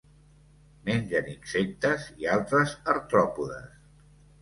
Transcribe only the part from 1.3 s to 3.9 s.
insectes i altres artròpodes.